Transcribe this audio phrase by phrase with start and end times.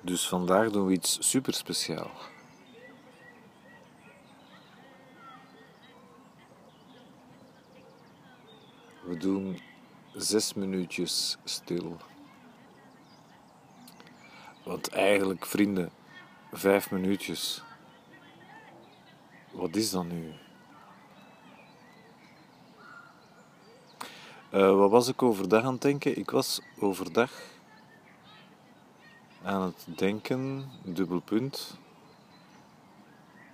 [0.00, 2.10] Dus vandaag doen we iets super speciaal.
[9.04, 9.60] We doen
[10.14, 11.96] zes minuutjes stil.
[14.64, 15.90] Want eigenlijk, vrienden,
[16.52, 17.62] vijf minuutjes.
[19.50, 20.32] Wat is dat nu?
[24.52, 26.18] Uh, wat was ik overdag aan het denken?
[26.18, 27.30] Ik was overdag
[29.42, 31.76] aan het denken, dubbelpunt.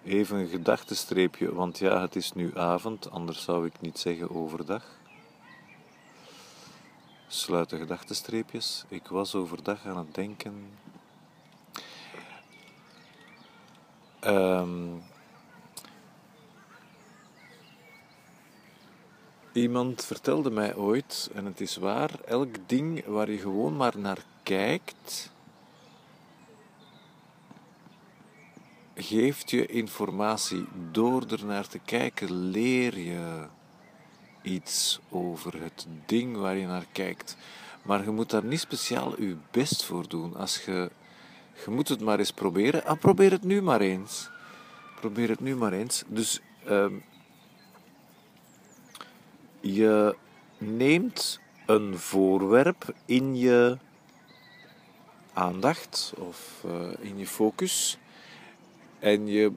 [0.05, 4.85] Even een gedachtenstreepje, want ja, het is nu avond, anders zou ik niet zeggen overdag.
[7.27, 8.85] Sluit de gedachtenstreepjes.
[8.89, 10.71] Ik was overdag aan het denken.
[14.25, 15.03] Um,
[19.55, 24.25] Iemand vertelde mij ooit, en het is waar, elk ding waar je gewoon maar naar
[24.43, 25.31] kijkt,
[28.95, 30.67] geeft je informatie.
[30.91, 33.47] Door er naar te kijken leer je
[34.43, 37.37] iets over het ding waar je naar kijkt.
[37.83, 40.37] Maar je moet daar niet speciaal je best voor doen.
[40.37, 40.91] Als je,
[41.65, 42.85] je moet het maar eens proberen.
[42.85, 44.31] Ah, probeer het nu maar eens.
[45.01, 46.05] Probeer het nu maar eens.
[46.07, 46.87] Dus uh,
[49.61, 50.17] je
[50.59, 53.79] neemt een voorwerp in je
[55.33, 57.99] aandacht of uh, in je focus
[59.05, 59.53] en je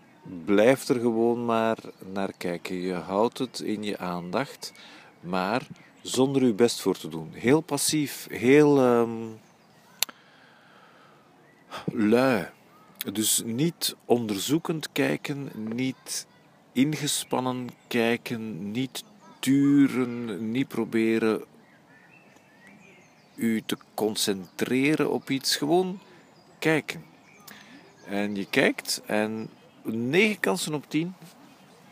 [0.46, 1.78] blijft er gewoon maar
[2.14, 2.76] naar kijken.
[2.76, 4.74] Je houdt het in je aandacht,
[5.20, 5.68] maar
[6.02, 7.30] zonder je best voor te doen.
[7.34, 9.40] Heel passief, heel um,
[11.86, 12.48] lui.
[13.14, 16.28] Dus niet onderzoekend kijken, niet
[16.72, 19.04] ingespannen kijken, niet
[19.40, 21.44] turen, niet proberen
[23.36, 26.00] u te concentreren op iets, gewoon
[26.60, 27.16] kijken.
[28.10, 29.50] En je kijkt en
[29.84, 31.14] 9 kansen op 10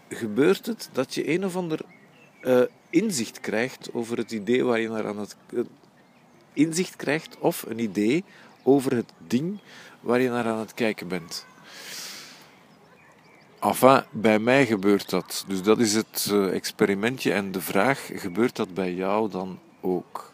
[0.09, 1.79] gebeurt het dat je een of ander
[2.41, 5.35] uh, inzicht krijgt over het idee waar je naar aan het.
[5.49, 5.63] Uh,
[6.53, 8.23] inzicht krijgt of een idee
[8.63, 9.59] over het ding
[9.99, 11.45] waar je naar aan het kijken bent.
[13.59, 15.45] Enfin, bij mij gebeurt dat.
[15.47, 20.33] Dus dat is het uh, experimentje en de vraag: gebeurt dat bij jou dan ook?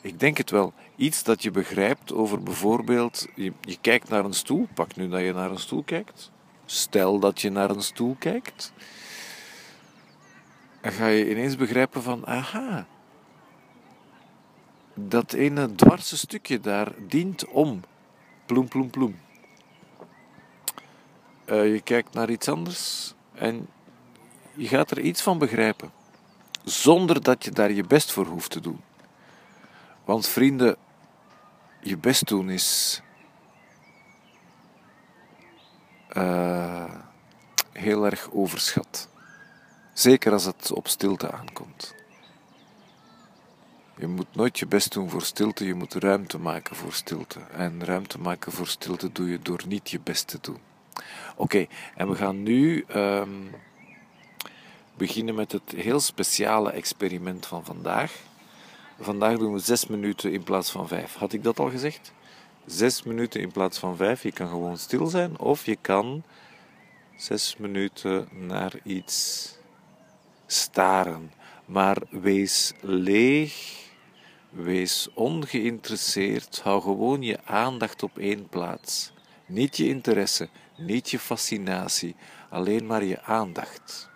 [0.00, 0.72] Ik denk het wel.
[0.96, 5.32] Iets dat je begrijpt over bijvoorbeeld, je, kijkt naar een stoel, pak nu dat je
[5.32, 6.30] naar een stoel kijkt.
[6.64, 8.72] Stel dat je naar een stoel kijkt.
[10.80, 12.86] Dan ga je ineens begrijpen van, aha,
[14.94, 17.80] dat ene dwarse stukje daar dient om.
[18.46, 19.18] Ploem, ploem, ploem.
[21.46, 23.68] Uh, je kijkt naar iets anders en
[24.54, 25.92] je gaat er iets van begrijpen.
[26.64, 28.80] Zonder dat je daar je best voor hoeft te doen.
[30.10, 30.76] Want vrienden,
[31.80, 33.00] je best doen is
[36.16, 36.94] uh,
[37.72, 39.08] heel erg overschat.
[39.92, 41.94] Zeker als het op stilte aankomt.
[43.96, 47.40] Je moet nooit je best doen voor stilte, je moet ruimte maken voor stilte.
[47.40, 50.60] En ruimte maken voor stilte doe je door niet je best te doen.
[51.36, 53.50] Oké, en we gaan nu um,
[54.96, 58.28] beginnen met het heel speciale experiment van vandaag.
[59.02, 61.14] Vandaag doen we zes minuten in plaats van vijf.
[61.14, 62.12] Had ik dat al gezegd?
[62.66, 64.22] Zes minuten in plaats van vijf.
[64.22, 66.22] Je kan gewoon stil zijn of je kan
[67.16, 69.48] zes minuten naar iets
[70.46, 71.32] staren.
[71.64, 73.76] Maar wees leeg,
[74.50, 76.60] wees ongeïnteresseerd.
[76.60, 79.12] Hou gewoon je aandacht op één plaats.
[79.46, 82.16] Niet je interesse, niet je fascinatie,
[82.50, 84.08] alleen maar je aandacht.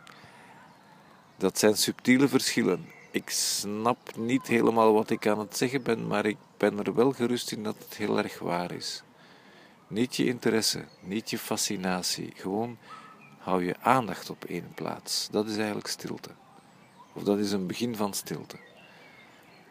[1.37, 2.94] Dat zijn subtiele verschillen.
[3.15, 7.13] Ik snap niet helemaal wat ik aan het zeggen ben, maar ik ben er wel
[7.13, 9.03] gerust in dat het heel erg waar is.
[9.87, 12.79] Niet je interesse, niet je fascinatie, gewoon
[13.39, 15.29] hou je aandacht op één plaats.
[15.31, 16.31] Dat is eigenlijk stilte.
[17.13, 18.57] Of dat is een begin van stilte.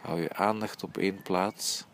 [0.02, 1.86] Hou je aandacht op één plaats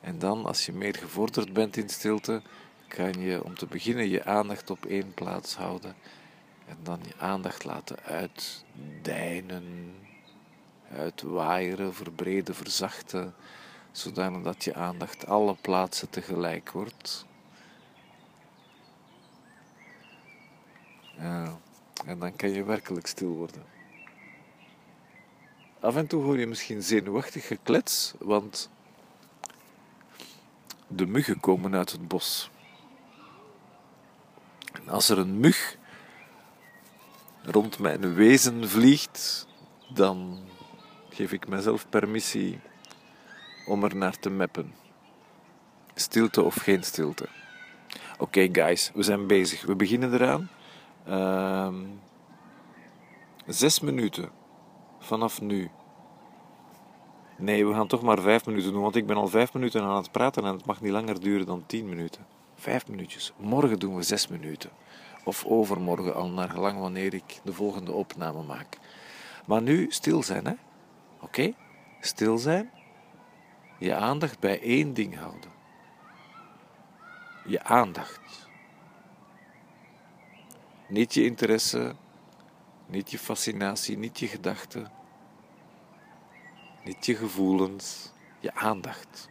[0.00, 2.42] en dan, als je meer gevorderd bent in stilte,
[2.88, 5.94] kan je om te beginnen je aandacht op één plaats houden
[6.66, 9.94] en dan je aandacht laten uitdijnen,
[10.90, 13.34] uitwaaieren, verbreden, verzachten,
[13.92, 17.26] zodat je aandacht alle plaatsen tegelijk wordt.
[22.06, 23.64] En dan kan je werkelijk stil worden.
[25.80, 28.70] Af en toe hoor je misschien zenuwachtig geklets, want
[30.86, 32.50] de muggen komen uit het bos.
[34.72, 35.76] En als er een mug
[37.46, 39.46] rond mijn wezen vliegt,
[39.88, 40.38] dan
[41.08, 42.60] geef ik mezelf permissie
[43.66, 44.74] om er naar te meppen.
[45.94, 47.28] Stilte of geen stilte?
[48.18, 49.62] Oké, guys, we zijn bezig.
[49.62, 50.48] We beginnen eraan.
[51.06, 51.74] Ehm,
[53.46, 54.30] zes minuten
[54.98, 55.70] vanaf nu.
[57.38, 59.96] Nee, we gaan toch maar vijf minuten doen, want ik ben al vijf minuten aan
[59.96, 62.26] het praten en het mag niet langer duren dan tien minuten.
[62.54, 63.32] Vijf minuutjes.
[63.36, 64.70] Morgen doen we zes minuten.
[65.26, 68.78] Of overmorgen, al naar gelang wanneer ik de volgende opname maak.
[69.46, 70.54] Maar nu stil zijn, hè?
[71.20, 71.52] Oké?
[72.00, 72.70] Stil zijn.
[73.78, 75.50] Je aandacht bij één ding houden.
[77.44, 78.48] Je aandacht.
[80.88, 81.94] Niet je interesse,
[82.86, 84.92] niet je fascinatie, niet je gedachten,
[86.84, 89.28] niet je gevoelens, je aandacht.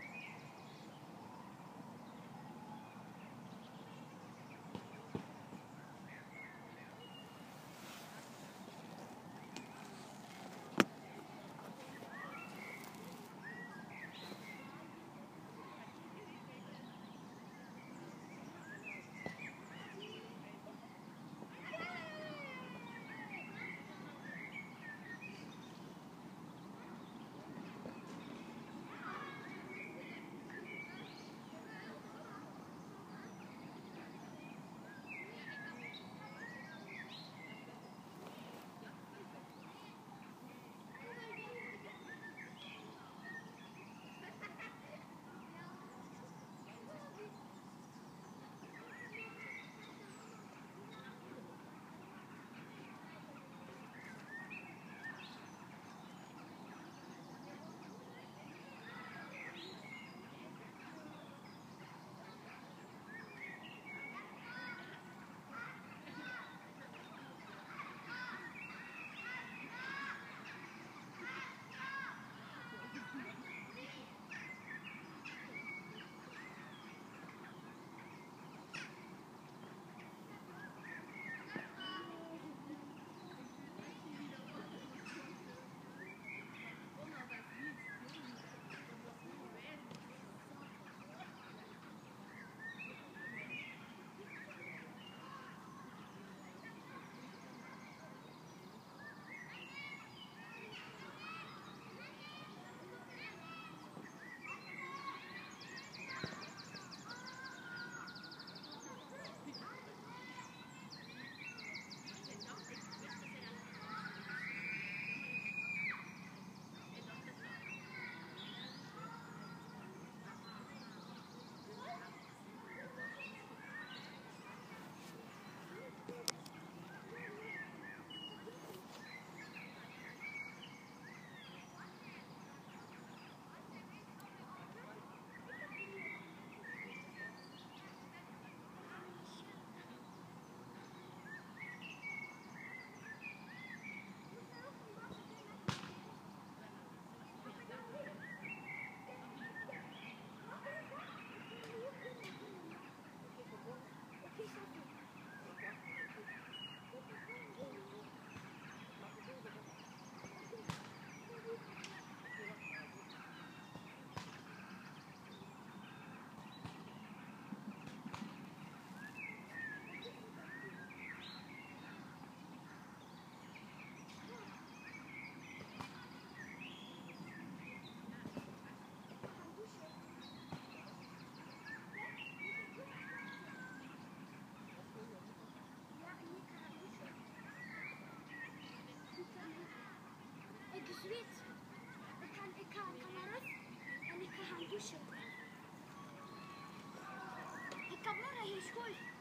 [198.66, 199.15] School.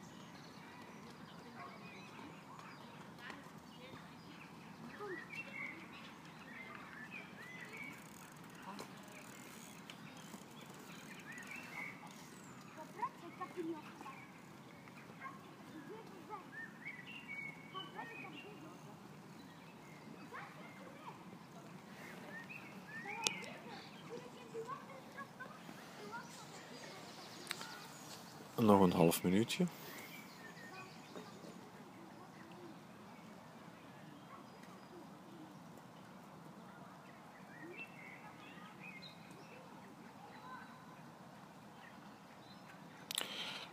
[28.57, 29.65] Nog een half minuutje.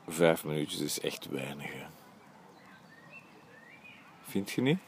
[0.08, 1.70] Vijf minuutjes is echt weinig.
[4.22, 4.78] Vind je niet?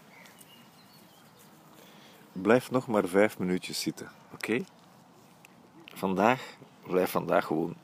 [2.33, 4.65] Blijf nog maar vijf minuutjes zitten, oké?
[5.85, 7.77] Vandaag, blijf vandaag gewoon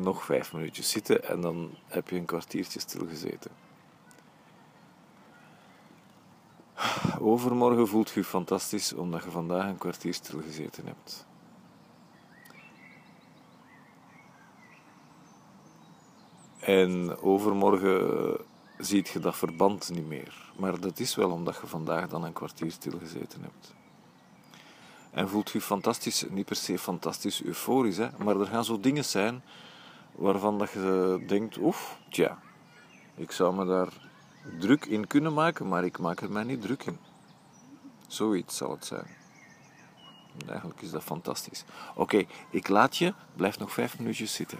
[0.00, 3.50] nog vijf minuutjes zitten en dan heb je een kwartiertje stilgezeten.
[7.18, 11.26] Overmorgen voelt je fantastisch omdat je vandaag een kwartier stilgezeten hebt.
[16.60, 18.36] En overmorgen
[18.78, 20.52] ziet je dat verband niet meer.
[20.56, 23.74] Maar dat is wel omdat je vandaag dan een kwartier stilgezeten hebt.
[25.10, 29.04] En voelt je fantastisch, niet per se fantastisch euforisch, hè, maar er gaan zo dingen
[29.04, 29.42] zijn
[30.20, 32.38] waarvan dat je denkt, oef, tja,
[33.14, 33.88] ik zou me daar
[34.58, 36.98] druk in kunnen maken, maar ik maak er mij niet druk in.
[38.06, 39.06] Zoiets zal het zijn.
[40.38, 41.64] En eigenlijk is dat fantastisch.
[41.94, 44.58] Oké, ik laat je, blijf nog vijf minuutjes zitten.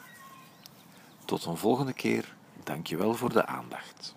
[1.25, 2.35] Tot een volgende keer.
[2.65, 4.15] Dankjewel voor de aandacht.